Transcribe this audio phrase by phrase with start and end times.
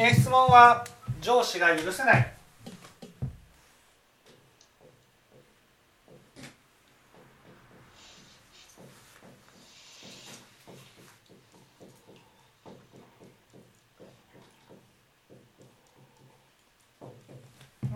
[0.00, 0.86] えー質問は
[1.20, 2.32] 上司が許せない。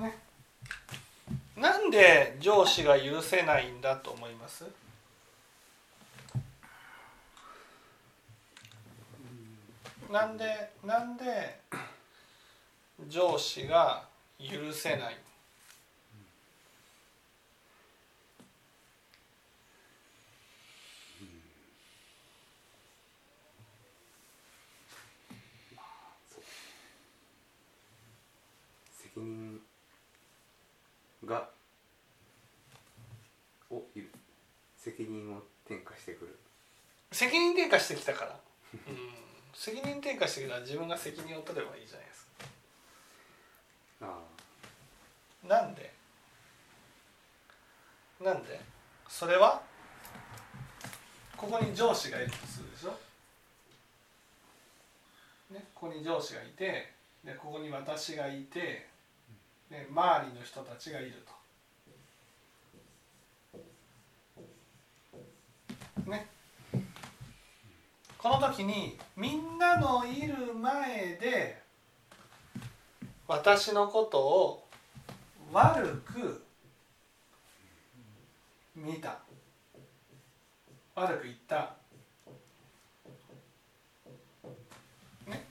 [0.01, 0.19] ね。
[1.57, 4.65] なんで上司が許せないんだと思います？
[10.11, 11.61] なんでなんで
[13.09, 14.05] 上司が
[14.39, 15.17] 許せない。
[28.91, 29.61] 責任
[31.25, 31.49] が
[33.71, 34.01] をい
[34.77, 36.39] 責任を転嫁してくる。
[37.13, 38.41] 責任転嫁してきたから、
[38.73, 38.81] うん、
[39.53, 42.12] 責任転嫁してきたら自分が責任を取ればいいじゃない
[45.49, 45.93] なんで？
[48.21, 48.61] なんで？
[49.09, 49.63] それは？
[51.37, 52.91] ここに上司がいるとするでしょ、
[55.53, 56.93] ね、ここに上司がいて
[57.25, 58.87] でここに私がいて
[59.69, 61.25] で周りの人たちがいる
[66.05, 66.11] と。
[66.11, 66.29] ね。
[68.19, 71.62] この時にみんなのいる前で
[73.33, 74.69] 私のことを
[75.55, 76.45] 悪く
[78.77, 79.21] 見た。
[80.95, 81.75] 悪く言った。
[85.27, 85.47] ね。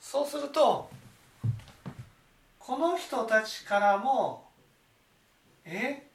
[0.00, 0.90] そうすると
[2.58, 4.48] この人たちからも
[5.64, 6.08] え？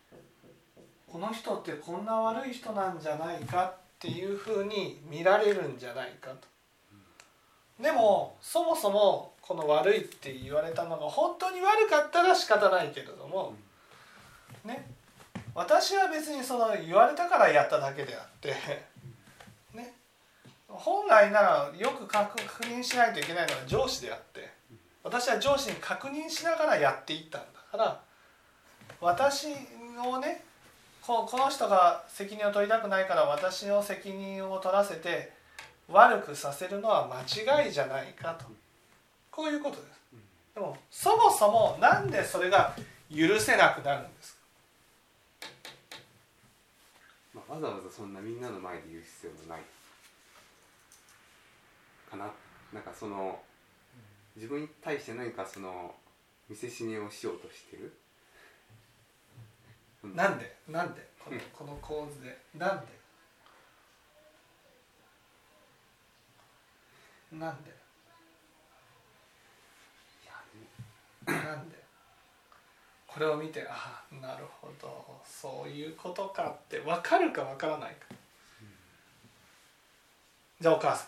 [1.07, 6.52] この人ってこんな悪い人なんじゃないかっていうふうに見られるんじゃないかと。
[7.79, 13.53] でもそもそもこの悪いって言われたのが本当に悪かったら仕方ないけれども
[14.63, 14.89] ね
[15.55, 18.53] 私は別にその言われたからやっただけであって
[19.73, 19.93] ね
[20.67, 24.49] 本来ならよく確認しないといけないのは上司であって
[25.03, 28.01] 私は上司に確認しながらやっていったんだから
[29.01, 29.47] 私
[30.05, 30.43] をね
[31.01, 35.33] ここの人が責任を取りたくないから私の責任を取らせて
[35.89, 38.45] 悪くさせるのは間違いじゃないかと。
[39.31, 39.85] こういうことです。
[40.55, 42.75] でもそもそもなんでそれが
[43.09, 44.39] 許せなくなるんですか？
[47.33, 49.61] まあ、わざわざそんなみんなの前で言う必要もない。
[52.09, 52.31] かな？
[52.71, 53.39] なんかその
[54.35, 55.95] 自分に対して何かその
[56.49, 57.93] 見せしめをしようとしてる？
[60.03, 60.55] うんなんで？
[60.69, 61.01] なんで？
[61.23, 62.37] このこの構図で。
[62.57, 63.02] なんで？
[67.39, 67.71] なんで
[70.21, 71.75] いやなんで
[73.07, 75.21] これを見てああなるほど。
[75.25, 78.15] そういうことかって分かるか分からないか、
[80.59, 81.07] じゃあお母さ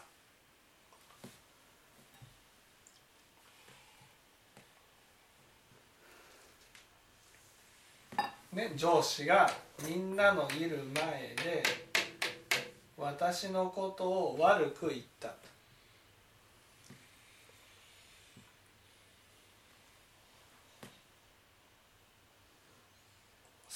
[8.53, 8.55] ん。
[8.55, 9.49] ね上司が
[9.83, 11.63] みんなのいる前で
[12.97, 15.29] 私のことを悪く言った。
[15.29, 15.54] と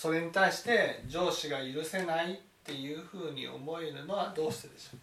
[0.01, 4.99] それに対して上司が許せないっていうふうに思えるのはどうしてでしょう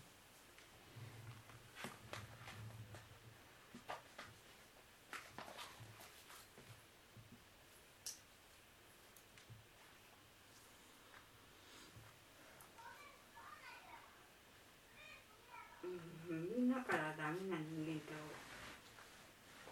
[16.33, 18.15] うんみんなからダメな人間と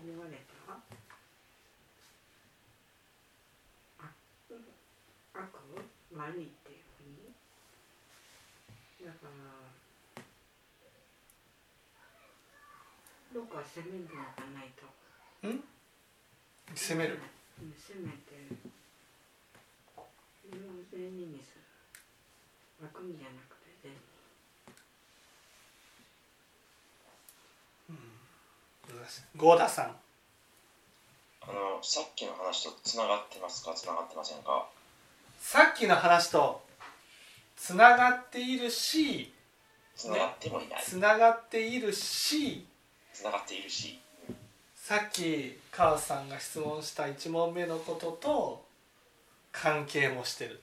[0.05, 0.33] 思われ
[0.67, 0.75] た
[5.35, 5.45] あ
[6.15, 7.35] 悪悪いっていうふうに
[9.05, 9.27] だか
[13.35, 14.83] らどっか責めるのがないと。
[16.75, 17.21] 責める？
[17.63, 18.35] うん責めて
[20.51, 21.63] 自分を善人にする。
[22.83, 24.03] 悪意じゃなくて善人
[29.39, 29.95] 合田さん。
[31.43, 33.73] あのさっきの話とつながってますか？
[33.75, 34.67] つながってませんか？
[35.39, 36.65] さっきの話と
[37.55, 39.33] つながっているし
[39.95, 40.83] つながってもいない。
[40.83, 42.67] つながっているし
[43.15, 44.01] つながっているし。
[44.77, 48.65] さっき川さんが質問した1問目のことと
[49.51, 50.61] 関係もしてるって。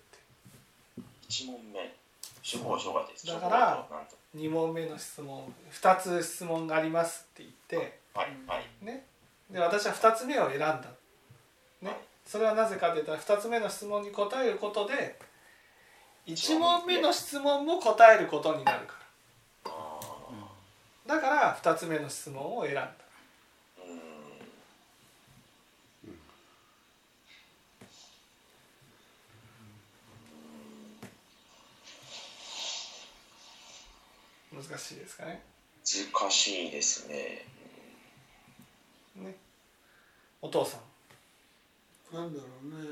[1.30, 1.96] 1問目。
[2.44, 3.26] 司法障害です。
[3.26, 8.86] だから司法なんと2問目の質問2つ質問がありますって言ってはいはい。
[8.86, 9.06] ね、
[9.50, 10.84] で私は2つ目を選んだ、
[11.82, 15.18] ね、それはなぜかというと2つ目の質問に答えることで
[16.28, 19.01] 1問目の質問も答えることになるかあら
[21.12, 22.90] だから2つ目の質問を選んだ。
[34.54, 35.42] 難しいですかね。
[35.84, 37.46] 難しいですね。
[39.18, 39.36] ね。
[40.42, 40.78] お父さ
[42.14, 42.16] ん。
[42.16, 42.90] なんだろうね、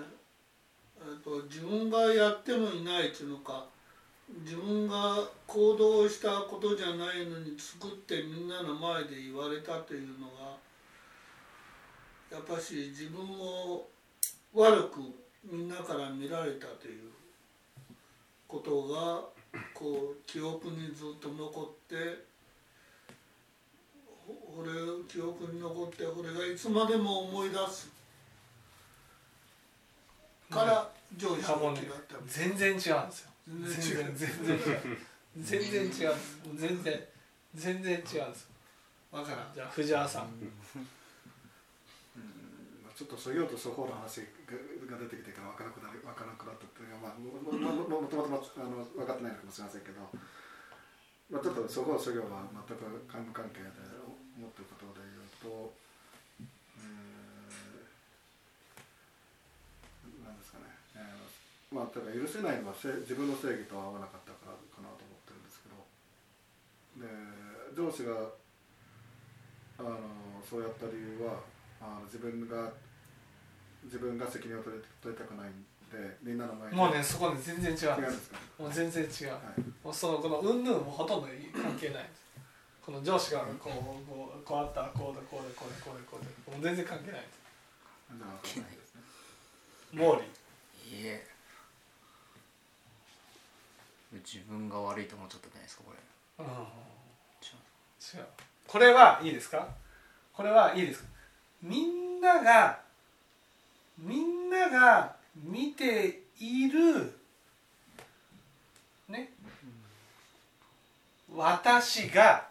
[0.99, 3.65] えっと自分がやってもいないっていうのか
[4.37, 5.17] 自分が
[5.47, 10.55] 行動したことじゃないのに作ってみんなの前で言われたというのが
[12.31, 13.87] やっぱし自分を
[14.53, 14.99] 悪く
[15.43, 17.11] みんなから見られたという
[18.47, 19.21] ことが
[19.73, 21.95] こう記憶にずっと残って
[24.27, 24.71] ほこれ
[25.07, 27.89] 記憶に残ってこれがいつまでも思い出す。
[30.49, 34.13] から上司がいやもうね嫌った全然違うんですよ全然違う。
[34.13, 34.79] 全然違う
[35.41, 36.15] 全然違う。
[36.55, 37.01] 全然
[37.55, 38.47] 全然違うんです
[39.11, 39.53] わからん。
[39.53, 40.29] じゃあ藤原さん。
[42.85, 47.49] まあちょっと諸行と諸法の話が出てきてから分からなくな分からなくなったっていうのは、まあ、もも
[48.01, 50.01] もともとあの分かってないのかもしれませんけど、
[51.33, 53.69] まあ、ちょっと諸法諸行は全く関無関係で
[54.37, 55.73] 思っていることで言うと、
[56.77, 61.17] えー、なんですかね、えー、
[61.71, 65.77] まあだから許せないのはせ自分の正義と合わなかったからかなと思ってるんですけど。
[67.01, 67.07] で
[67.77, 68.13] 上司が
[69.77, 69.97] あの
[70.43, 71.39] そうやった理由は
[71.79, 72.73] あの自分が
[73.85, 76.75] 自分が責任を取り取りたくないんでみんなの前で。
[76.75, 79.33] もうねそこね全然違うんで違うんですもう全然違う。
[79.33, 82.09] はい、もうそのこのうんぬんもほとんど関係ない。
[82.81, 87.21] この上司がこうこうこうあったらこうだこうだこうだこうだこうだもう全然関係ない。
[87.21, 87.39] です
[88.17, 89.01] じゃあ分かんないですね。
[89.93, 91.38] モーリーいえ
[94.11, 96.45] 自分が悪いと思っちゃったじゃないですかこれ。
[96.45, 96.51] うん。
[96.51, 96.57] 違
[98.17, 98.25] う違う
[98.67, 99.67] これはいいですか？
[100.33, 101.09] これはいいですか？
[101.61, 102.79] みんなが
[103.97, 107.13] みんなが見ている
[109.07, 109.31] ね？
[111.35, 112.47] 私が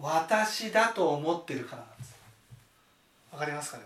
[0.00, 2.16] 私だと思ってるからなんです。
[3.32, 3.84] わかりますかね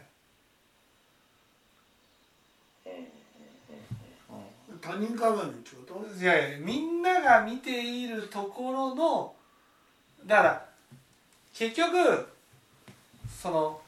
[4.71, 6.21] うん他人鏡ってこと？
[6.21, 9.33] いやいやみんなが見ているところの
[10.27, 10.65] だから
[11.55, 12.29] 結局
[13.41, 13.81] その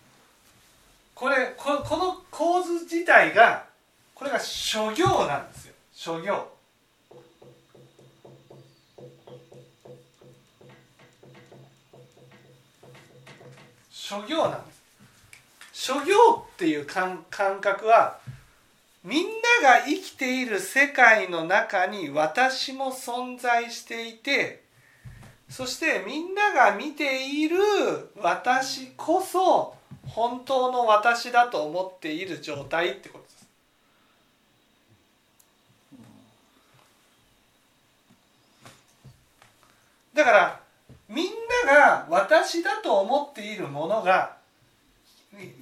[1.15, 3.67] これここの構図自体が
[4.15, 5.75] これが諸行なんですよ。
[5.93, 6.49] 諸行。
[13.91, 14.83] 諸行なんです。
[15.73, 18.19] 諸行っていう感感覚は
[19.05, 19.27] みん
[19.63, 24.65] なが生きている世界の中に私も存在していて
[25.51, 27.59] そしてみんなが見ている
[28.17, 29.75] 私こそ
[30.07, 33.35] 本当の私だと思っている状態ってことです。
[40.15, 40.61] だから
[41.09, 41.27] みん
[41.67, 44.37] なが私だと思っているものが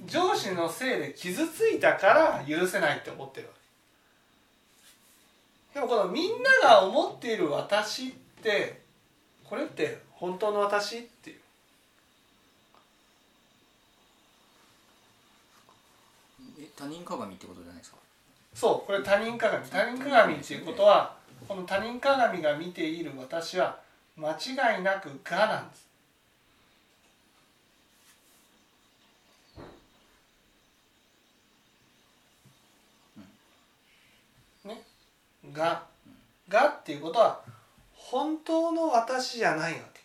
[0.05, 3.53] 上司のせいで傷ついたから許せないって思ってるわ
[5.73, 8.11] けでもこのみんなが思っている私っ
[8.43, 8.81] て
[9.43, 11.39] これって本当の私っていう。
[16.59, 17.97] え他人鏡ってことじゃないですか？
[18.53, 19.65] そうこれ他人鏡。
[19.67, 21.15] 他人鏡っていうことは
[21.47, 23.79] この他人鏡が見ている私は
[24.15, 25.87] 間違いなく我なんです
[35.53, 35.83] が
[36.49, 37.41] がっていうことは
[37.93, 40.01] 本当の私じゃないわけ。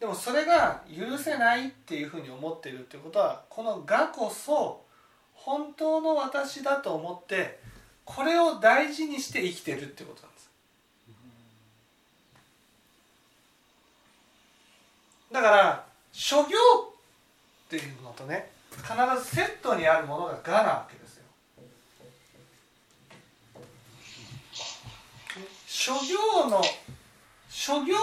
[0.00, 4.84] でもそれが許せないっていうふうに思ってるっていうことはこのがこそ
[5.34, 7.58] 本当の私だと思って
[8.04, 10.50] これを大事にして生きてるってことなんです。
[15.32, 16.48] だから諸行っ
[17.68, 18.86] ていうのとね必
[19.22, 21.24] ずセットにあるものが我なわけですよ
[25.78, 26.60] 諸行の
[27.48, 27.94] 諸行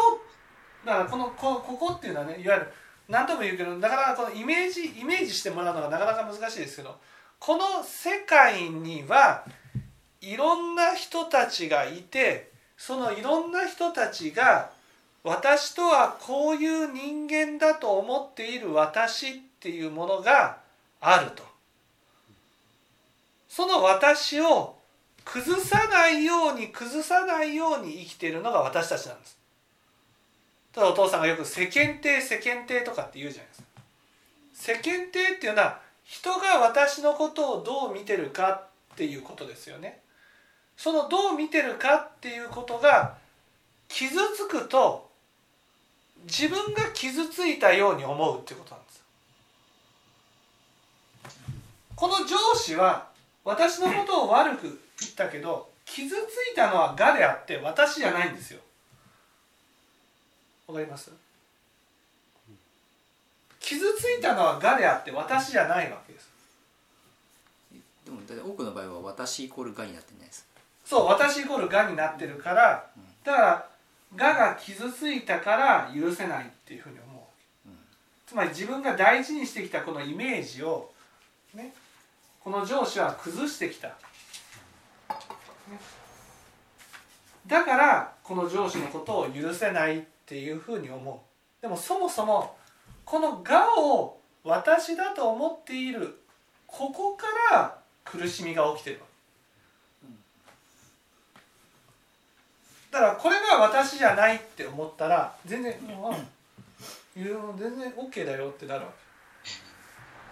[0.86, 2.68] だからこのこここっていうのはねいわゆる
[3.10, 6.96] 何とも言うけどなかなかこのイメージイメージしてもらうのがなかなか難しいですけど
[7.38, 9.46] この世界には
[10.22, 14.70] いろんな人たちがいてそのいろんな人たちが
[15.26, 20.60] 私とはこういう人間だと思っている私っていうものが
[21.02, 21.44] あると。
[23.50, 24.75] その私を
[25.26, 29.38] 崩さないように崩さないように生きているのが私たちなんです。
[30.72, 33.68] ただお父さんがよく世間体世間体とかって言うじゃないですか。
[34.54, 38.52] 世間体っていうのは人が私のことをどう見てるか
[38.94, 40.00] っていうことですよね。
[40.78, 43.16] そのどう見てるかっていうことが
[43.88, 45.10] 傷つくと
[46.26, 49.04] 自分が傷ついたように思うっていうことなんです。
[51.96, 53.08] この上司は
[53.44, 56.18] 私のことを悪く言ったけど傷つ
[56.52, 58.60] いたのは我であって私じゃないんですよ。
[60.68, 61.12] わかります？
[63.60, 66.30] 傷ついたのは我であって私じゃないわけです。
[68.06, 68.20] でも
[68.54, 70.44] 多くの場合は私イコールがになってないです。
[70.44, 72.88] かそう私イコール我になってるから
[73.24, 73.68] だから
[74.16, 77.28] 我が傷ついたから許せないっていうふうに思うわ
[77.64, 77.78] け、うん
[78.28, 80.92] つまり自分が大事にしてきたこのイメージを
[81.54, 81.74] ね
[82.44, 83.94] この上司は崩してきた、ね
[87.48, 91.62] だからこの上司のことを許せないっていうふうに思う。
[91.62, 92.56] でもそもそも
[93.04, 96.20] この我を私だと思っている
[96.68, 99.06] ここから苦しみが起きてるわ
[102.92, 108.92] だからこれが私じゃないって思ったら全然「うん全然 OK だよ」ってなるわ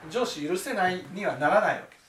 [0.01, 0.09] け。
[0.09, 1.95] 上司許せないにはならないわけ。
[1.95, 2.03] です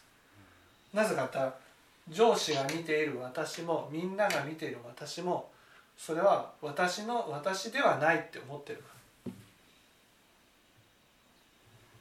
[0.95, 1.64] なぜかって言ったら
[2.09, 5.51] 上司が見ている私もみんなが見ている私も
[5.97, 8.93] それは私の私ではないって思ってるから。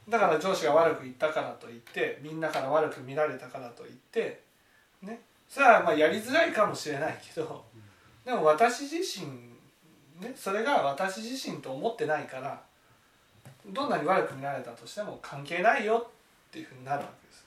[0.10, 4.42] だから上司が悪く言ったからといってみんなから悪く見られたからといって
[5.02, 5.22] ね。
[5.48, 7.64] それはまあやりづらいかもしれないけど
[8.26, 9.28] でも私自身
[10.20, 12.62] ねそれが私自身と思ってないから
[13.68, 16.08] どんなに悪く見られたとしても関係ないよ
[16.50, 17.46] っていうふうになるわけです。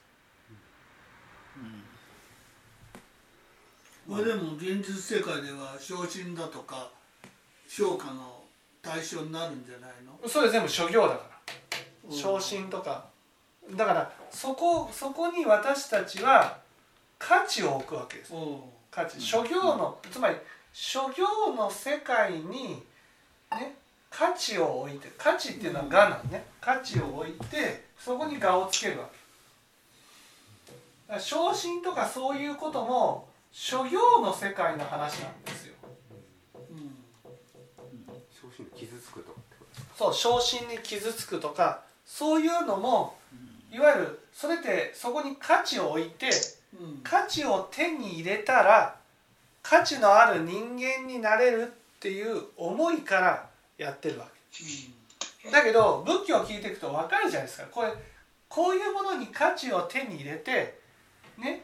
[4.07, 6.89] これでも現実世界では昇進だとか
[7.69, 8.41] 評価の
[8.81, 10.17] 対象になるんじゃないの？
[10.29, 11.19] それ全部諸行だから。
[12.09, 12.17] うん。
[12.17, 13.05] 昇進とか。
[13.75, 16.57] だからそこそこに私たちは
[17.19, 18.31] 価値を置くわけです。
[18.89, 19.19] 価値。
[19.19, 20.35] 諸行のつまり
[20.71, 22.81] 諸行の世界に
[23.51, 23.75] ね
[24.09, 26.45] 価値を置いて価値っていうのは我なんね。
[26.61, 29.09] 価値を置いてそこに我をつけるわ
[31.09, 31.19] け。
[31.19, 33.27] 昇進とかそういうことも
[33.59, 35.73] 諸行の世界の話なんですよ。
[36.69, 36.95] うん
[38.29, 39.35] 昇進で傷つくと
[39.97, 43.17] そう昇進に傷つくとかそういうのも
[43.71, 46.29] いわゆるそれってそこに価値を置いて
[46.79, 48.95] うん価値を手に入れたら
[49.63, 53.49] 価値のある人間になれるっていう思いから
[53.79, 55.51] やってるわけ。
[55.51, 57.67] だけど仏教を聞いていくと分かるじゃないですか。
[57.71, 57.91] これ
[58.47, 60.79] こういうものに価値を手に入れて
[61.39, 61.63] ね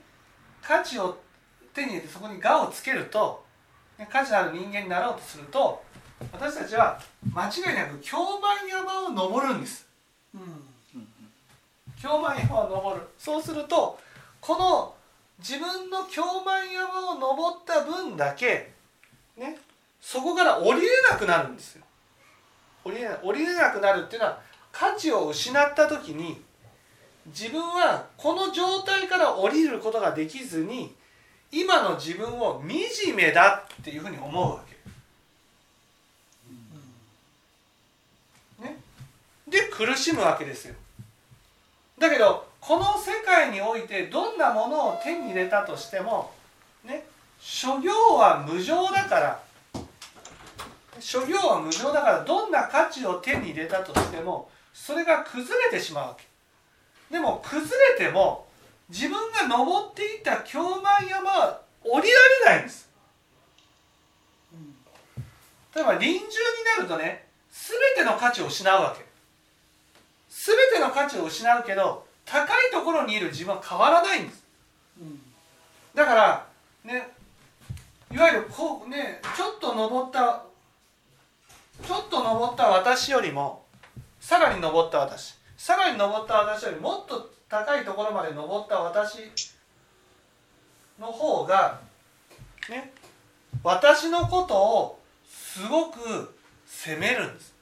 [0.64, 1.20] 価値を
[1.74, 3.44] 手に入れてそこに我をつけると、
[3.98, 5.84] ね、価値のある人間になろうとすると
[6.32, 7.00] 私たちは
[7.34, 9.86] 間違いなく京満山を登るんです。
[10.34, 10.42] うん。
[12.00, 13.08] 京満山を登る。
[13.18, 14.00] そうすると
[14.40, 14.96] この
[15.40, 18.72] 自分の京満山を登った分だけ
[19.38, 19.58] ね
[20.00, 21.84] そこから降りれなくなるんですよ。
[22.84, 24.40] 降りれな降りれなくなるっていうのは
[24.72, 26.42] 価値を失った時に
[27.28, 30.94] 自分はこの状態から降りることができずに
[31.54, 34.64] 今の自分を惨めだっていうふうに思うわ
[38.58, 38.64] け。
[38.64, 38.80] ね、
[39.48, 40.74] で苦しむわけですよ。
[42.00, 46.32] だけどこの世界においてどんなものを手に入れたとしても
[46.84, 47.06] ね
[47.40, 49.40] 諸行は無常だから
[51.00, 56.26] 諸行は無常だからどんな価値を手に入れたとしてもそれが崩れてしまうわけ
[57.14, 57.70] でも崩
[58.00, 58.48] れても
[58.90, 62.90] 自分が登っていた京満山は降りられないんです。
[65.76, 66.30] 例えば臨終に
[66.78, 69.04] なるとね全ての価値を失うわけ。
[70.30, 74.44] 全ての価値を失うけど高いところにいる自分は変わらないんです。
[75.02, 75.20] うん
[75.96, 76.48] だから
[76.84, 77.08] ね
[78.12, 80.44] いわゆるこうねちょっと登った
[81.86, 83.64] ちょっと登った私よりも
[84.20, 85.36] さらに登った私。
[85.58, 89.30] さらに登った私よりもっと高いところまで登った私
[91.00, 91.80] の方が
[92.68, 92.92] ね。
[93.62, 96.34] 私のことをすごく
[96.66, 97.54] 責めるんです。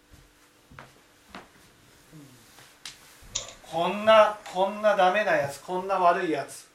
[3.69, 6.69] こんなこんなダメなやつこんな悪いやつ。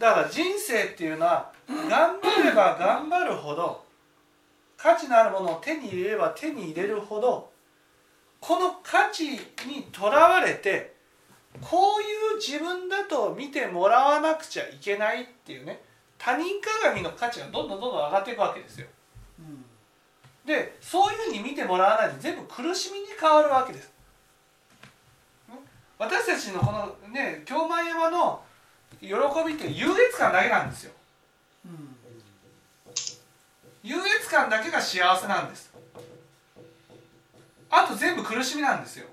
[0.00, 3.84] だから人生っていうのは頑張れば頑張るほど
[4.76, 7.50] 価値のあるものを手に入れれば手に入れるほど
[8.40, 9.38] この価値に
[9.92, 10.95] とらわれて
[11.60, 15.82] こういう自分だと見てもらわなくちゃいけないっていうね
[16.18, 18.86] 他人鏡の価値がどんどんどんどん上がっていくわけですよ。
[20.44, 23.90] でそういうふうに見てもらわないと全部苦しみに変わるわけです。
[25.98, 28.42] 私たちのこのね京満山の
[29.00, 29.08] 喜
[29.46, 30.92] びって優越感だけなんですよ。
[33.82, 35.72] 優越感だけが幸せなんです。
[37.70, 39.06] あと全部苦しみなんですよ。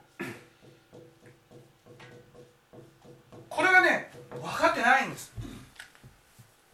[3.56, 5.32] これがね分かってないんです。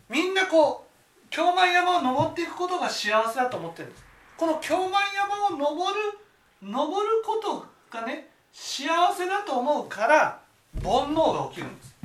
[0.07, 4.03] みんなこう京満山を登っていくことが幸せだと思ってるんです。
[4.37, 6.19] この京満山を登る
[6.63, 10.41] 登ることがね幸せだと思うから
[10.81, 11.95] 煩悩が起きるんです。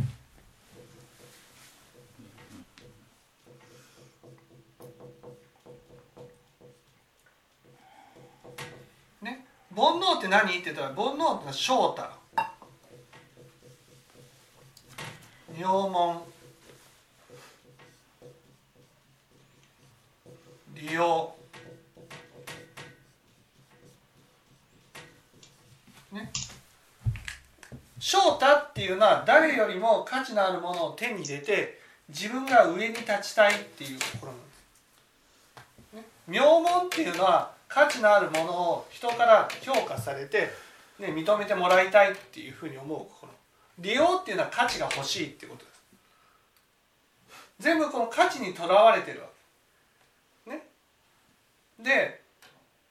[9.22, 10.50] ね、煩悩って何？
[10.50, 12.23] って言ったら煩悩ってのは正太
[15.58, 16.22] 尿門。
[20.74, 21.34] 利用
[26.12, 26.30] ね。
[27.98, 34.46] 翔太っていうのは誰よりも価値のあるものを手に入れて自分が上に立ちたいっていうところなんで
[35.90, 40.50] す、ね、名門っていうのは価値のあるものを人から評価されて、
[40.98, 43.32] ね、認めてもらいたいっていうふうに思う心。
[43.78, 45.82] 利用っていうのは価値が欲しいってことです。
[47.58, 49.26] 全部この価値にとらわれてるわ
[50.44, 50.50] け。
[50.52, 50.66] ね。
[51.78, 52.22] で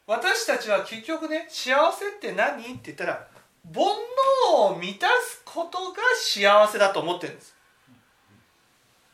[0.06, 2.62] 私たちは結局ね幸せって何？
[2.62, 3.28] って言ったら
[3.74, 3.84] 煩
[4.52, 7.56] 悩を満たすことが幸せだと思ってるんです。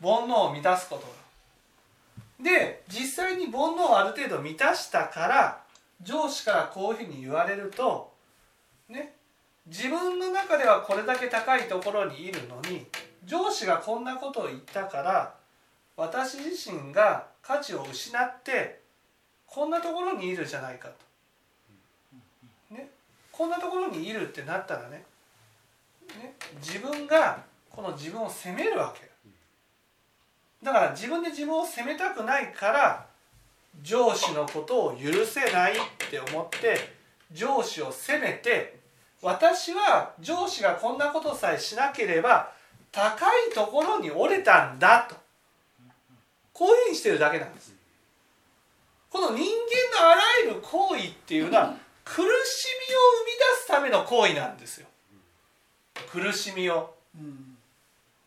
[0.02, 1.12] 煩悩を満たすことが。
[2.42, 5.62] で実際に煩悩をある程度満たしたから
[6.02, 8.12] 上司からこういうふうに言われると
[8.88, 9.14] ね
[9.66, 12.86] 自分の中ではこれだけ高いところにいるのに
[13.24, 15.34] 上司がこんなことを言ったから
[15.96, 18.80] 私自身が価値を失って
[19.46, 22.74] こんなところにいるじゃないかと。
[22.74, 22.88] ね、
[23.32, 25.04] こんなところにいるってなったらね
[26.18, 26.34] ね。
[26.60, 29.08] 自分がこの自分を責めるわけ。
[30.62, 33.06] だから自分で自分を責めたくないから
[33.82, 35.76] 上司のことを許せないっ
[36.10, 36.76] て思って
[37.32, 38.79] 上司を責めて
[39.22, 42.52] 私は上司がこんなことさえしなければ
[42.90, 45.14] 高いところに折れたんだと。
[46.52, 47.74] こういうふうにしてるだけなんです。
[49.10, 54.86] この人間のあらゆる行為っていうのは苦しみを生み出すための行為なんですよ。
[56.10, 56.94] 苦しみを、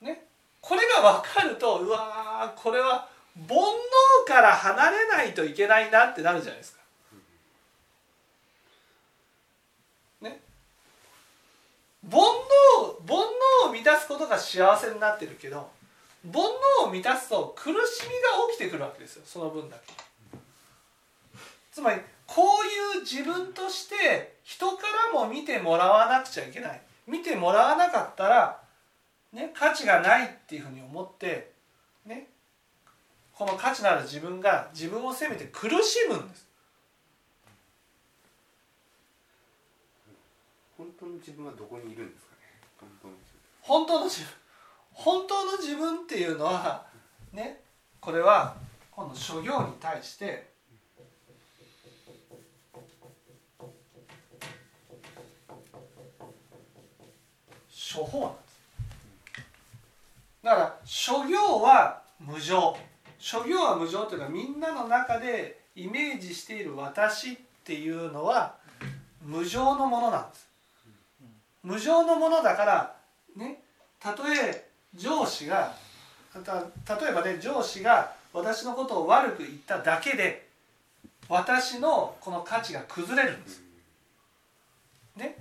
[0.01, 0.25] ね。
[0.61, 3.07] これが分かるとうわーこれは
[3.47, 6.82] 煩悩から離れないといけないなってなるじゃないですか
[12.09, 13.17] 煩悩煩
[13.65, 15.69] 悩を満たすことが幸せになってるけど
[16.31, 16.41] 煩
[16.85, 17.81] 悩を満たすと苦しみが
[18.51, 19.93] 起きてくるわけですよその分だけ。
[21.71, 26.81] つまりこういう自分として人からも見てもらわなくちゃいけない。
[27.07, 28.61] 見てもらわなかったら、
[29.33, 31.51] ね、価値がないっていうふうに思って、
[32.05, 32.27] ね、
[33.33, 36.47] この価値のある自分が自分を責めて苦しむんです。
[40.83, 42.41] 本当の自分はどこにいるんですかね？
[43.61, 44.29] 本当の自分。
[44.91, 46.85] 本当の自分っていうのは
[47.31, 47.61] ね
[48.01, 48.57] これは
[48.91, 50.51] 今度諸行に対して
[57.69, 58.53] 諸法なんです。
[60.43, 62.75] だから諸行は無常。
[63.17, 68.57] 諸行は無常というのはみんなの中でイメージしている私っていうのは
[69.21, 70.42] 無常のものなんです。
[71.63, 72.95] 無常のものだから
[73.35, 73.61] ね
[73.99, 75.73] たとえ上司が
[76.35, 76.41] 例
[77.09, 80.47] えばね上司が私のことを悪く言っただけで
[81.29, 83.61] 私のこの価値が崩れるんです。
[85.15, 85.37] ね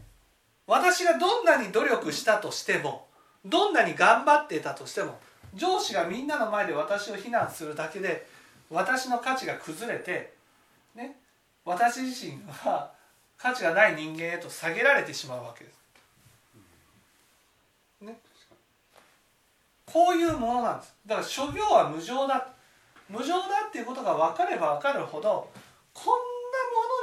[0.67, 3.07] 私がどんなに努力したとしても
[3.45, 5.19] どんなに頑張ってたとしても
[5.55, 8.27] 上司がみんなの前で私を非難するだけで
[8.71, 10.33] 私の価値が崩れて、
[10.95, 11.17] ね、
[11.65, 12.93] 私自身は
[13.37, 15.82] 価値がない人間へと下げられてしまうわけです。
[18.03, 18.21] ね、
[19.87, 20.95] こういうものなんです。
[21.07, 22.53] だから諸行は無常だ。
[23.09, 25.51] 無常だっていうことが分かれば分かるほど
[25.93, 26.15] こんな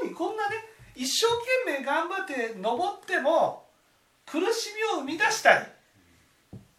[0.02, 0.56] ものにこんなね
[0.96, 1.28] 一生
[1.68, 3.66] 懸命頑張って登っても
[4.26, 5.72] 苦しみを生み出したい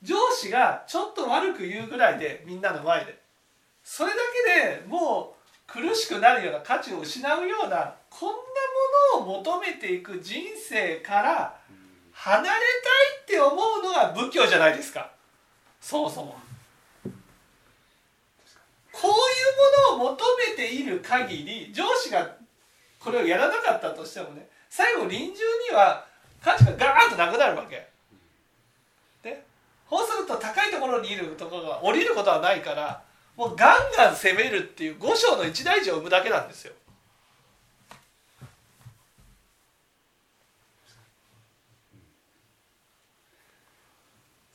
[0.02, 3.20] 上司がちょっと悪く言うぐらいでみんなの前で。
[3.82, 4.16] それだ
[4.54, 8.34] けでもう苦しくなるような価値を失うようなこんな
[9.18, 11.60] ものを求めていく人生から
[12.22, 12.58] 離れたい
[13.22, 15.10] って思うのが仏教じゃないですか
[15.80, 16.38] そもそも。
[18.92, 19.08] こうい
[19.94, 22.36] うものを求めている限り上司が
[22.98, 26.06] これをやらなかったとしてもね最後臨終には
[26.42, 27.88] 価値がガーンとなくなるわけ。
[29.22, 29.42] で
[29.88, 33.02] そうすると高いところにいるところが降りることはないから
[33.36, 36.74] もうガンガン攻めるっていう五章の一大事を生むだけなんですよ。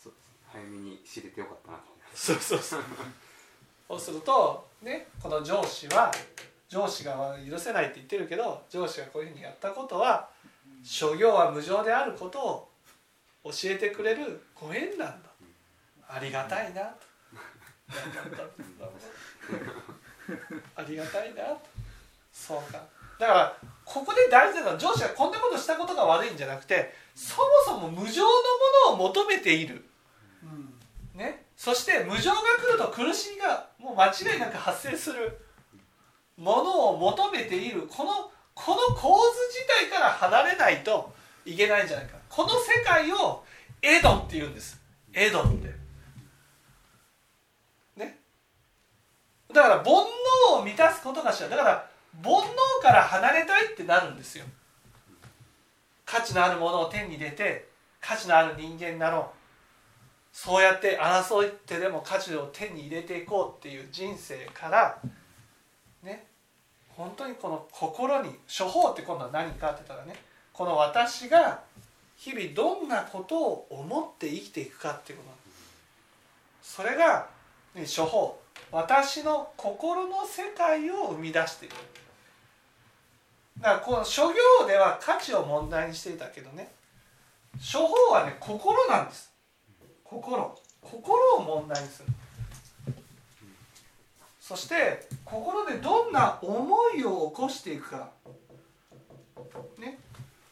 [0.04, 2.34] そうです早めに知れてよかったなと思います。
[2.34, 2.84] そうそうそう。
[3.88, 6.12] そうするとねこの上司は
[6.67, 10.28] 上司が許せないって言ってるけど上司がこういうふうにやったことは
[10.84, 12.67] 諸行は無常であることを
[13.45, 15.30] 教えてくれるご縁なんだ。
[16.08, 16.82] ありがたいな。
[16.82, 16.97] と
[20.75, 21.43] ありがたいな。
[21.43, 21.62] と
[22.34, 22.84] そうか。
[23.19, 28.28] だからここで大事なのは上司がこんなことしたことが悪いんじゃなくてそもそも無常の
[28.89, 29.86] ものを求めている。
[31.15, 35.39] ね、そして無常が来ると苦しみがもう間違いなく発生する。
[36.38, 37.88] ものを求めている。
[37.88, 41.13] このこの構図自体から離れないと
[41.45, 42.17] いけないんじゃないか。
[42.30, 43.43] この世界を
[43.82, 44.82] エドって言うんです。
[45.13, 45.73] エドって。
[47.95, 48.19] ね。
[49.54, 51.89] だから煩悩を満たすことがしだから
[52.21, 54.45] 煩悩から離れたいってなるんですよ。
[56.06, 57.69] 価値のあるものを手に入れて
[58.01, 59.44] 価値のある人間になろう。
[60.38, 65.00] そうやって争ってでも価値を手に入れていこうっていう人生から
[66.04, 66.28] ね
[66.89, 70.19] 本当にこの心に処方って今度は何かって言ったらね
[70.52, 71.62] この私が
[72.17, 75.32] 日々どんなことを思って生きていくかっていうこと
[76.62, 77.28] それが、
[77.74, 78.38] ね、処方。
[78.71, 81.76] 私の心の世界を生み出している
[83.62, 86.71] だからこの諸行では価値を問題にしていたけどね
[87.56, 89.35] 処方はね心なんです。
[90.06, 92.08] 心心を問題にする。
[94.39, 98.12] そして心でどんな思いを起こしていくか。
[99.80, 99.98] ね。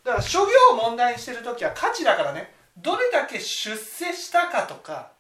[0.04, 2.52] だから諸行を問題にしてる時は価値だからね。
[2.78, 5.12] どれだけ出世したかとか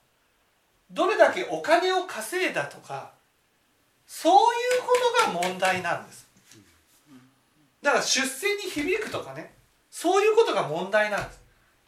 [0.89, 3.11] どれだけお金を稼いだとか
[4.07, 4.35] そうい
[4.79, 6.27] うことが問題なんです。
[7.83, 9.53] だから出世に響くとかね。
[9.91, 11.39] そういうことが問題なんです。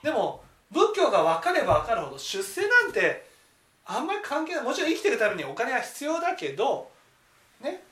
[0.03, 3.25] でも仏教が分かれば分かるほど出世なんて
[3.85, 6.89] あんまり関係ないもちろん生きてるためにお金は必要だけど
[7.61, 7.83] ね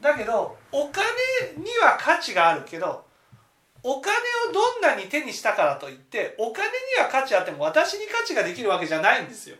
[0.00, 1.04] だけどお金
[1.56, 3.04] には価値があるけど
[3.82, 4.14] お金
[4.50, 9.56] をどんなに手にしたからといってお金には価値あっても私に価値ができるわけじゃないんですよ。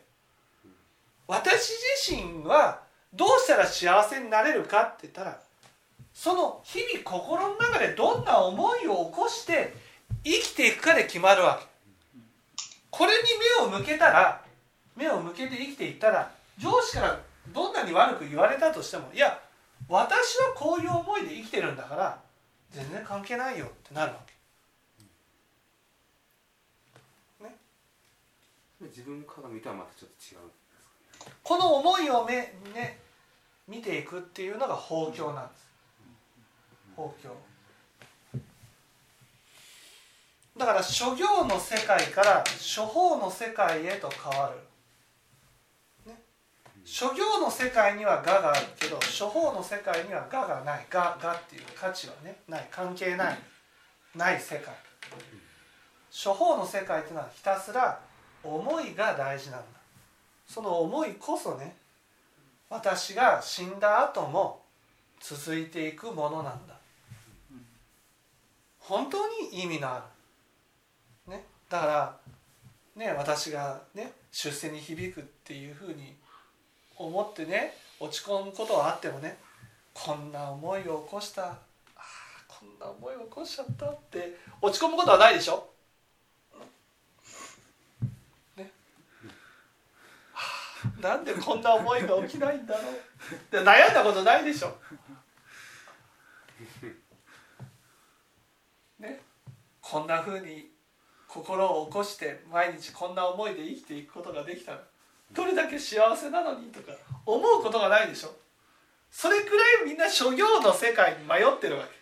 [1.29, 1.73] 私
[2.09, 2.81] 自身は
[3.15, 5.41] どうしたら幸せになれるかって言ったら
[6.13, 9.75] その日々心の中でどんな思いを起こして
[10.25, 11.76] 生きていくかで決まるわけ。
[12.97, 13.19] これに
[13.61, 14.43] 目を向けたら
[14.97, 17.21] 目を向けて生きていったら上司から
[17.53, 19.39] どんなに悪く言われたとしてもいや
[19.87, 22.19] 私はこういう思いで生きてるんだから
[22.71, 24.33] 全然関係ないよってなるわけ。
[27.45, 27.55] ね、
[28.81, 30.41] 自分から見たらまたちょっと違う
[31.43, 32.99] この思いをめ、ね、
[33.69, 35.71] 見ていくっていうのが法教なんです。
[36.97, 37.37] 法教。
[40.57, 44.55] だから諸行の世界から諸法の世界へと変わ
[46.07, 46.19] る、ね、
[46.83, 50.87] 諸行の世界には我があるけど諸法の世界には我がない。
[50.91, 52.67] 我我っていう価値はねない。
[52.71, 53.39] 関係ない。
[54.15, 54.75] ない世界。
[56.11, 58.01] 諸法の世界っていうのはひたすら
[58.43, 59.67] 思いが大事なんだ。
[60.47, 61.77] その思いこそね
[62.71, 64.63] 私が死んだ後も
[65.21, 66.75] 続いていくものなんだ。
[68.79, 70.16] 本当に意味のある。
[71.69, 72.17] だから
[72.95, 76.15] ね私がね出世に響くっていうふうに
[76.97, 79.39] 思ってね落ち込むことはあってもね
[79.93, 81.59] こんな思いを起こしたあ
[82.47, 85.69] こんな思いを起こしちゃったって落ち込むことはないでしょ？
[88.57, 88.71] ね。
[90.33, 90.47] は
[90.99, 92.93] あなんでこんな思いが起きないんだろう
[93.35, 94.77] って悩んだことないでしょ？
[98.99, 99.21] ね。
[99.81, 100.71] こんなふうに
[101.37, 104.81] 心を起こして毎日こんな思いで生きていくことができたら
[105.33, 106.93] どれだけ幸せなのにとか
[107.25, 108.35] 思うことがないでしょ。
[109.11, 111.97] それくらいみんな諸行の世界に迷ってるわけ。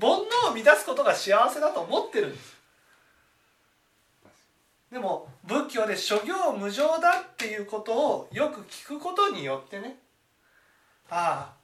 [0.00, 2.56] 煩悩を満たすことが幸せだと思ってるんです
[4.92, 9.96] でも仏教で諸行無常だっていうことをよく聞くことによってね
[11.10, 11.56] ああ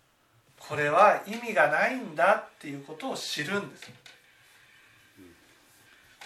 [0.58, 3.90] これは意味がないんだっていうことを知るんです。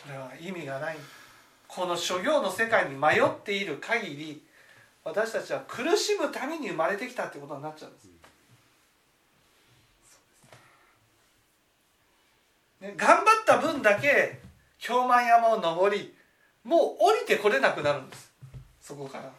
[0.06, 0.96] これは意味がない。
[1.66, 4.42] この諸行の世界に迷っている限り
[5.04, 8.06] 私たちは苦しむために生まれてきたってことになっちゃうんです、
[12.80, 14.38] ね、頑張った分だけ
[14.86, 16.14] 氷満山を登り
[16.64, 18.32] もう降りてこれなくなるんです。
[18.80, 19.30] そこから。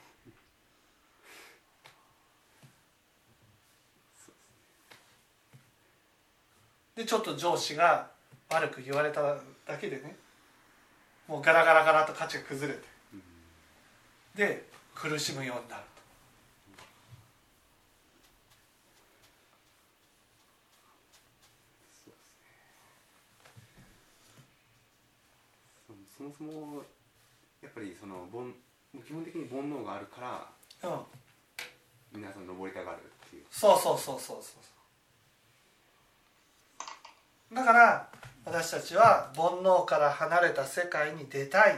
[6.95, 8.10] でちょっと上司が
[8.49, 10.15] 悪く言われただけでね
[11.28, 12.86] もうガラガラガラと価値が崩れて
[14.36, 15.88] で苦しむようになると。
[26.18, 26.84] そもそも
[27.62, 28.54] やっぱりその煩
[29.06, 30.94] 基本的に煩悩があるからう
[32.18, 34.60] ん、皆さん登りたがるっていうそうそうそうそうそ
[37.52, 37.56] う。
[37.56, 38.10] だから
[38.50, 41.78] 私たちは煩悩から離れた世界に出たいっ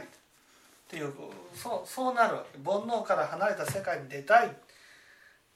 [0.88, 1.12] ていう
[1.52, 4.50] そうそうなる煩悩から離れた世界に出たいっ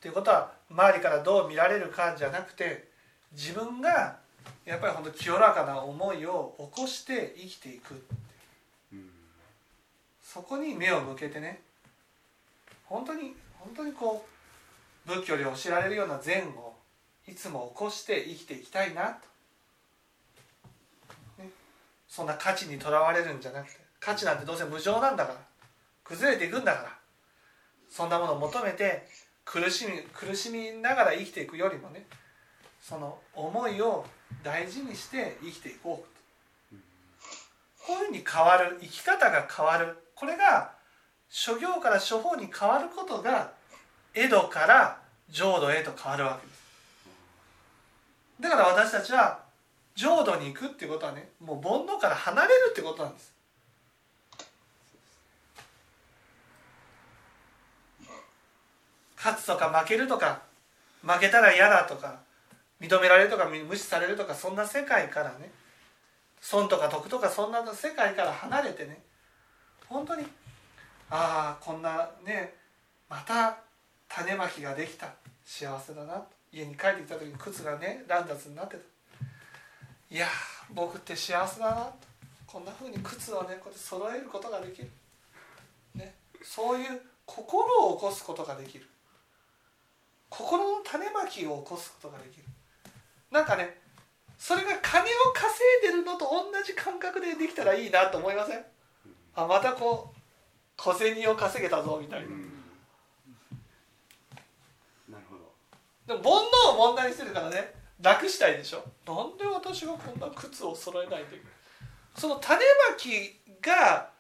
[0.01, 2.89] ていうことは周りからどう見られるかじゃなくて
[3.33, 4.17] 自分が
[4.65, 7.95] やっぱり本当清らかな思いを起こして生きていく。
[8.93, 9.11] うん
[10.21, 11.61] そこに目を向けてね。
[12.87, 14.27] 本当に本当にこ
[15.07, 16.75] う仏教で教えられるような善を
[17.29, 19.29] いつも起こして生きていきたいなと、
[22.15, 25.39] そんな価値にとらわれるんじゃなくて価値なんてどうせ無常なんだから
[26.05, 26.99] 崩れていくんだから
[27.91, 29.09] そんなものを求めて
[29.45, 32.07] 苦しみ苦しみながら生きていくよりもね
[32.81, 34.05] その思いを
[34.45, 36.15] 大事にして生きていこう。
[37.85, 39.97] こういうふうに変わる生き方が変わる。
[40.15, 40.73] これが
[41.29, 43.53] 諸行から諸法に変わることが
[44.15, 45.01] 江戸から
[45.31, 46.63] 浄土へと変わるわけです。
[48.41, 49.44] だから私たちは
[49.95, 53.33] 浄土に行くっていうことはねもう煩悩から離れるってことなんです。
[59.17, 60.43] 勝つとか負けるとか
[61.03, 62.21] 負けたら嫌だとか
[62.81, 65.51] 認められるとか無視されるとかそんな世界からね
[66.41, 69.01] 損とか得とかそんな世界から離れてね
[69.89, 70.25] 本当に
[71.09, 72.55] ああこんなね
[73.09, 73.57] また
[74.09, 75.09] 種まきができた。
[75.45, 76.23] 幸せだな。
[76.53, 78.94] 家に帰ってきた時に靴がね乱雑になってた。
[80.15, 80.31] いやー
[80.73, 81.91] 僕って幸せだな
[82.47, 84.89] こんな風に靴をねこうやって揃えることができる、
[85.97, 88.87] ね、そういう心を起こすことができる。
[90.31, 92.45] 心の種まきを起こすことができる。
[93.33, 93.77] なんかね
[94.39, 98.65] それが金を稼いでるのと同じ感覚でできたらいいなと思いません？
[99.35, 100.19] あまたこう
[100.77, 102.29] 小銭を稼げたぞみたいな。
[105.11, 105.51] なるほど。
[106.07, 108.85] でも煩悩を問題にしてるからね楽したいでしょ？
[109.07, 111.53] なんで私がこんな靴を揃えないといけない
[112.17, 112.59] その種
[112.91, 114.11] まきが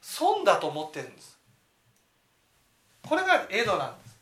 [0.00, 1.38] 損だと思ってるんです。
[3.08, 4.18] これが江戸なんです。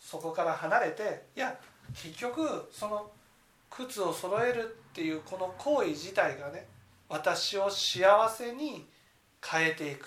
[0.00, 1.58] そこから離れていや
[1.94, 3.10] 結局その
[3.70, 6.66] 靴を揃えるっていうこの行為自体がね
[7.08, 8.86] 私を幸せに
[9.44, 10.06] 変えていく。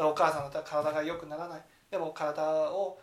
[0.00, 1.62] お母さんだったら体が良くならない。
[1.90, 3.00] でも体を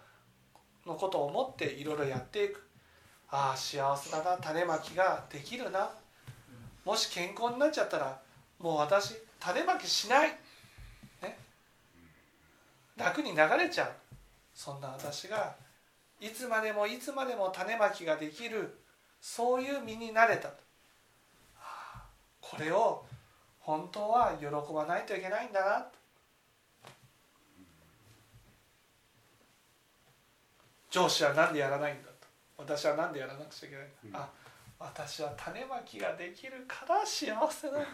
[0.86, 2.62] のことを思っていろいろやっていく。
[3.30, 4.38] ああ幸せだな。
[4.38, 5.89] 種まきができるな。
[6.84, 8.19] もし健康になっちゃったら
[8.60, 10.30] もう私種まきしない、
[11.21, 11.38] ね、
[12.95, 13.91] 楽に流れちゃう。
[14.54, 15.56] そんな私が
[16.19, 18.80] いつまでもいつまでも種まきができる。
[19.19, 20.50] そういう身になれた、
[22.39, 23.04] これを
[23.60, 25.82] 本当は喜ばないといけないんだな。
[25.82, 25.98] と
[30.95, 32.13] 上司は何でやらないんだと。
[32.58, 34.29] 私は何でやらなくちゃいけないんだ、あ
[34.79, 37.86] 私は種まきができるから幸せだ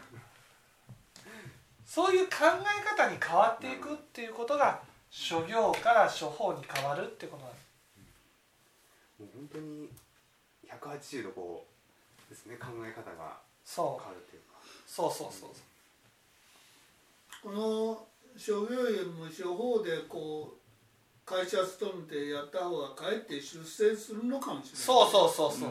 [1.84, 7.66] そういう考え方に変わっていくっていうことが諸行から諸法に変わるってことなんです。
[9.20, 9.90] もう本当に
[10.70, 11.66] 180度こ
[12.28, 12.56] うですね。
[12.58, 13.88] 考え方が変そう。
[13.96, 14.60] わるっていうか。
[14.86, 15.50] そうそうそう。
[17.42, 20.61] この諸行よりも諸法でこう
[21.32, 24.82] 会社勤めてやった方がかえって出世するのかもしれない。
[24.84, 25.70] そうそうそうそう。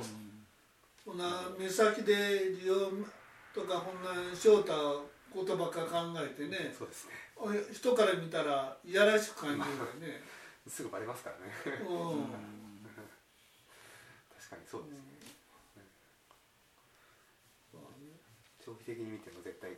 [1.05, 1.19] こん。
[1.19, 2.91] な目先で利用
[3.55, 4.73] とかこんな翔太
[5.31, 7.13] ことばっか考えてねそうですね。
[7.75, 9.67] 人から見たらいやらしく感じるよ
[10.15, 10.23] ね、
[10.67, 11.53] すぐバレますからね。
[11.87, 12.25] うん。
[14.33, 14.99] 確かにそうですね、
[18.65, 19.77] 長期的に見ても絶対、ね、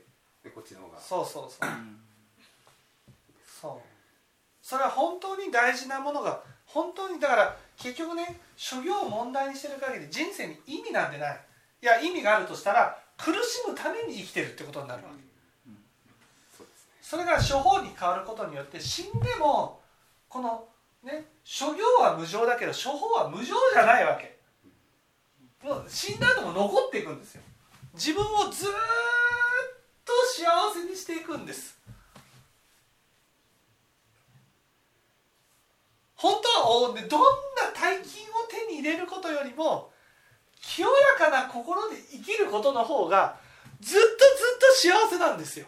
[0.54, 1.00] こっちの方が。
[1.00, 1.70] そうそうそう。
[3.60, 4.01] そう
[4.62, 11.40] それは本当に大事なものが本当にだから結局ね諸行を問題にしてる限り人生に意味なんてない。
[11.82, 15.16] いや意味があるとしたら苦しむために生きてるってことになるわけ。
[16.56, 16.92] そうですね。
[17.02, 19.80] それが処方に変わることによって死んでも
[20.28, 20.64] この
[21.02, 24.38] ね諸行は無常だけど処方は無常じゃないわけ。
[25.66, 27.42] もう死んだ後も残っていくんですよ。
[27.94, 28.72] 自分をずーっ
[30.04, 31.78] と幸せにしていくんです
[36.22, 37.08] 本当はどんな
[37.74, 39.90] 大金を手に入れることよりも
[40.60, 43.36] 清らかな心で生きることの方が
[43.80, 44.06] ずっと
[44.86, 45.66] ずっと幸せなんですよ。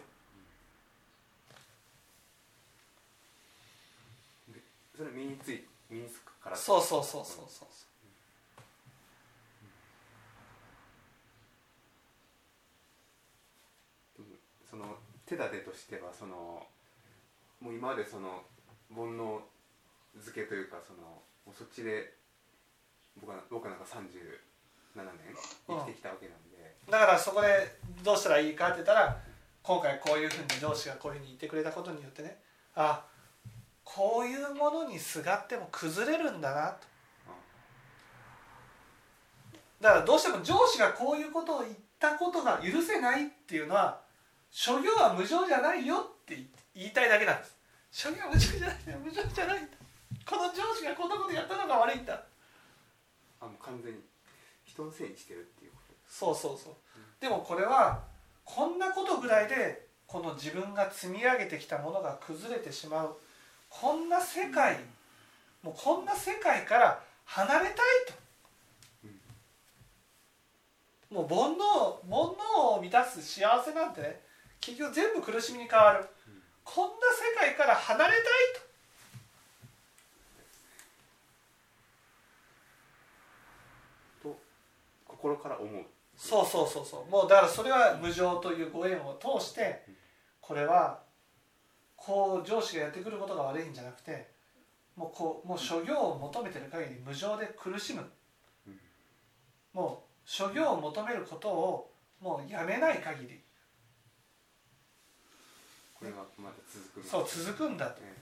[4.95, 6.55] それ身につい身につくから。
[6.55, 7.67] そうそうそうそうそう
[14.69, 16.65] その手立てとしてはその
[17.59, 18.43] もう今までその
[18.95, 19.41] 煩悩
[20.19, 21.01] 漬けというかその
[21.45, 22.13] もうそっちで
[23.19, 24.03] 僕は僕なんか37
[24.95, 25.35] 年
[25.67, 27.47] 生きてきたわけなんで、だからそこで
[28.03, 29.17] どうしたらいいかって言ったら
[29.63, 32.37] 今回こういうふうに上司がこういうふうに言ってくれたことによってね
[32.75, 33.05] あ
[33.83, 36.87] こういうものにすがっても崩れるんだなと。
[39.81, 44.01] だからどうしても上司がこういうことを言ったことが許せないっていうのは
[44.49, 47.55] 諸行は無常じゃないよって言いたいだけなんです。
[47.91, 48.77] 諸行は無常じゃない。
[49.03, 49.67] 無常じゃない。
[50.27, 52.23] この上司がこんなことやったのが悪いんだ。
[53.39, 53.99] あもう完全に。
[54.65, 55.77] 人のせいにしてるっていうこ
[56.09, 56.73] そうそうそう。
[57.21, 58.03] でもこれは
[58.43, 63.17] こんなことぐらいでこの自分が積み上げてきたものが崩れてしまう。
[63.69, 64.79] こんな世界
[65.61, 67.75] もうこんな世界から離れたい
[68.07, 68.25] と。
[71.13, 74.19] もう煩悩煩悩を満たす幸せなんてね
[74.59, 76.05] 結局全部苦しみに変わる。
[76.63, 78.23] こんな世界から離れたい
[84.23, 85.83] ととと心から思う。
[86.15, 87.11] そうそうそうそう。
[87.11, 89.83] もうだからそれは無常というご縁を通して
[90.39, 90.99] これは
[91.95, 94.27] こう上司がやってくることが悪いんじゃなくて
[94.95, 98.01] もうこうもう諸行を求めてる限り無常で苦しむ。
[98.67, 98.79] うん
[99.73, 103.41] もう諸行を求めることをもうやめない限り。
[105.93, 108.01] これがまた続くそう続くんだと。
[108.01, 108.13] え。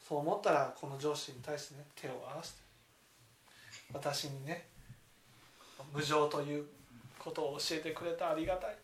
[0.00, 2.62] そう思ったらこの上司に対してね手を合わせて。
[3.92, 4.71] 私にね
[5.92, 6.66] 無常という
[7.18, 8.76] ことを教えてくれたありがたい。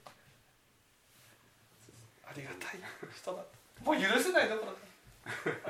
[2.26, 2.80] ありがたい。
[3.14, 3.44] 人だ。
[3.84, 4.78] もう許せないどころか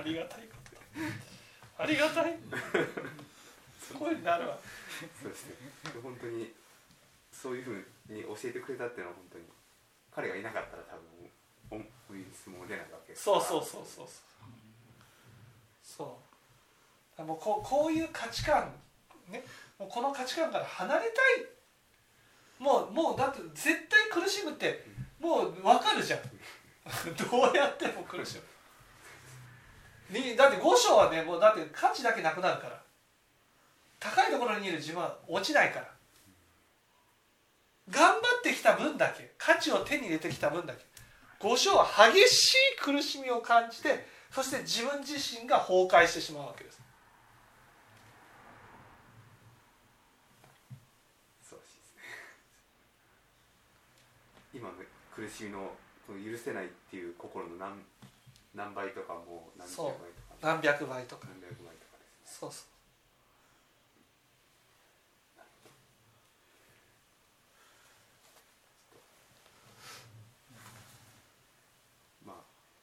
[0.00, 0.76] ありがたいこと。
[0.76, 0.82] だ
[1.78, 2.32] ありがたい。
[3.98, 4.58] こういうふうになるわ。
[5.22, 5.54] そうですね。
[6.02, 6.52] 本当に
[7.32, 9.44] そういうふうに教えてくれたっていうのは本当に
[10.14, 10.96] 彼がいなかったら多
[11.70, 14.06] 分おウイルスも出ないわけですそうそうそうそうそう。
[15.82, 16.18] そ
[17.18, 17.22] う。
[17.22, 18.72] もうこうこういう価値観
[19.28, 19.42] ね
[19.78, 21.12] もうこの価値観から離れたい。
[22.58, 24.84] もうもうだって絶対苦しむって
[25.20, 26.20] もう分かるじゃん。
[27.30, 28.38] どうやっても苦し
[30.10, 30.18] む。
[30.18, 32.82] にだって五章はねもうだって価値だけなくなるから。
[34.00, 35.94] 高いところにいる自分は落ちないから。
[37.88, 40.88] 頑張ってきた分だけ価値を手に入れてきた分だけ。
[41.40, 46.82] 五章は激しい苦しみを感じてそして自分自身が崩壊してしまうわけです
[51.48, 52.02] そうらしいですね
[54.52, 54.74] 今の
[55.18, 55.74] 苦しみの
[56.06, 57.72] この許せないっていう心の何
[58.54, 59.98] 何倍とかもう何十倍とか。
[60.40, 61.26] 何百倍とか。
[61.26, 62.68] 何百倍とかですそうそう
[72.24, 72.36] まあ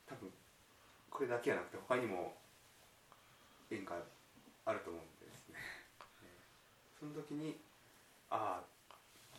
[0.05, 0.29] 多分
[1.09, 2.35] これだけじゃなくて他にも
[3.71, 3.95] 縁が
[4.65, 5.55] あると思うんでですね。
[6.21, 7.59] えーその時に
[8.29, 8.95] ああ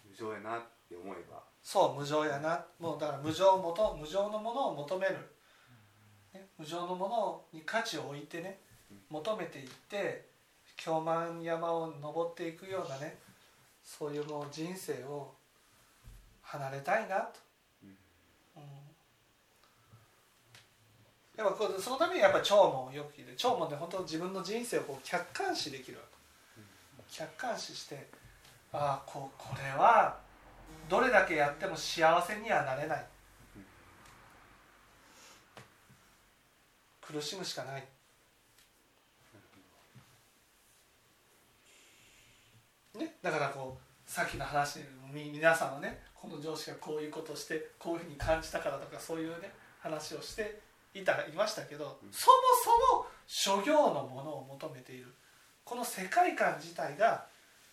[0.09, 2.65] 無常やなって思えばそう無常やな。
[2.79, 5.17] もうだから無常もと無常のものを求める、
[6.33, 8.61] ね、無常のものに価値を置いてね
[9.11, 10.27] 求めていって
[10.77, 13.19] 京満山を登っていくようなね
[13.83, 15.35] そういうもう人生を
[16.41, 17.41] 離れたいなと、
[17.83, 17.97] うん。
[21.37, 26.17] やっぱこうそのためにやっぱ聴聞をよく聞いて聴聞で本当自分の人生をこう客観視できるわけ。
[27.11, 28.07] 客観視して
[28.73, 30.25] ああここれは
[30.89, 33.05] どれだけやっても幸せにはなれない。
[37.01, 37.85] 苦しむしかない。
[42.99, 44.81] ね、だからこうさっきの話
[45.13, 50.61] 皆さんはねこの上司がこういうことをしてこういうふうに感じたからとかそういうね話をして
[50.95, 55.15] いたいましたけど、そもそも諸行のものを求めている。
[55.65, 57.27] この世界観自体が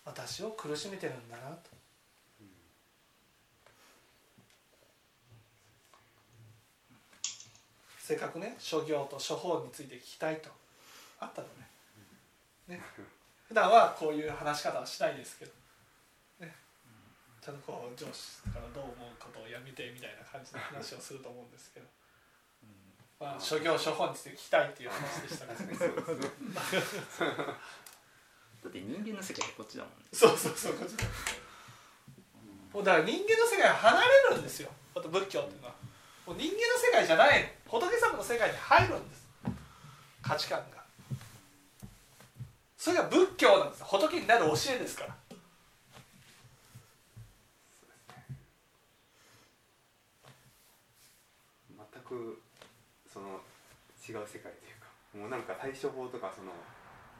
[0.04, 1.70] 私を苦しめてるんだなと
[8.14, 10.52] せっかくね諸行と諸法について聞きたいと
[11.20, 12.78] あったのね。
[12.78, 12.80] ね。
[13.48, 15.52] 普段はこういう話し方はしないですけど、
[16.46, 16.54] ね、
[17.42, 21.88] ちゃんとこう上司からどう思うことをやめてみたいな感じの話をすると思うんですけど、
[23.20, 25.74] まあ、諸行諸法について聞きたいっていう話でしたからね。
[28.62, 30.06] だって人間の世界こっちだもんね。
[30.14, 31.10] そうそうそうこっちだ。
[32.78, 34.70] もうだから人間の世界を離れるんですよ。
[34.94, 35.83] あと仏教っていうのは
[36.26, 39.28] もう人間の世界じゃない仏様の世界に入るんです。
[40.22, 40.84] 価値観が。
[42.78, 43.84] それが仏教なんです。
[43.84, 45.16] 仏になる教えですから。
[51.70, 52.42] 全く
[53.12, 53.42] その
[54.08, 56.52] 違う世界というかもうなんか対処法とかその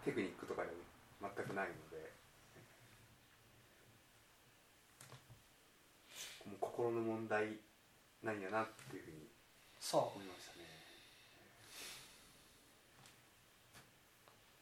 [0.06, 0.70] テクニックとかで
[1.22, 2.14] も全くないので。
[6.46, 7.56] もう心の問題
[8.24, 9.28] なんやなっていうふうに
[9.80, 10.64] そ思いましたね。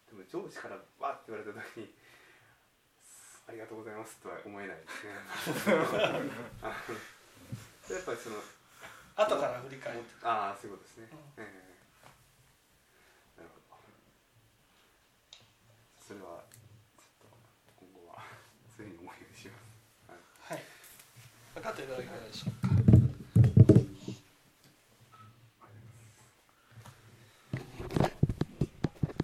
[0.09, 1.93] でも上司からわって言われた時に
[3.47, 5.13] 「ありがとうございます」とは思えないですね。
[7.93, 8.41] やっぱりそのう
[9.15, 10.25] 後から振り返って。
[10.25, 11.43] ああそういうことですね、うん。
[11.43, 11.47] え
[13.37, 13.41] え。
[13.41, 13.83] なるほど。
[16.01, 16.43] それは
[16.97, 17.27] ちょっと
[17.77, 18.23] 今後は
[18.75, 20.53] そういうふうに思うようにします。
[20.53, 20.63] はい。
[21.53, 22.60] 分かっていただけたでしょうか